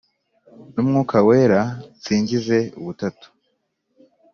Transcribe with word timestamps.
n'umwuka 0.73 1.17
wera, 1.27 1.61
nsingize 1.97 2.57
ubutatu. 2.79 3.27